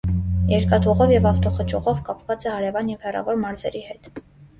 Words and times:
Երկաթուղով 0.51 1.11
և 1.13 1.27
ավտոխճուղով 1.31 2.01
կապված 2.07 2.47
է 2.47 2.53
հարևան 2.55 2.89
և 2.93 3.05
հեռավոր 3.09 3.39
մարզերի 3.43 3.83
հետ։ 3.91 4.09